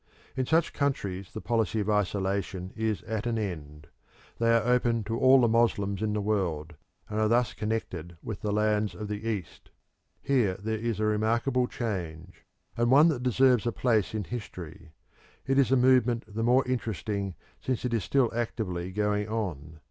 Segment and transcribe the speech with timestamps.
[0.35, 3.85] In such countries the policy of isolation is at an end;
[4.39, 6.73] they are open to all the Moslems in the world,
[7.07, 9.69] and are thus connected with the lands of the East.
[10.19, 14.89] Here there is a remarkable change, and one that deserves a place in history.
[15.45, 19.77] It is a movement the more interesting since it is still actively going on.